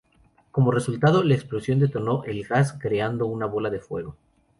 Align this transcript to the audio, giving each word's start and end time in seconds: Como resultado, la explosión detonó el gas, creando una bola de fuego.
Como 0.49 0.71
resultado, 0.71 1.21
la 1.23 1.35
explosión 1.35 1.77
detonó 1.77 2.23
el 2.23 2.43
gas, 2.43 2.73
creando 2.73 3.27
una 3.27 3.45
bola 3.45 3.69
de 3.69 3.79
fuego. 3.79 4.15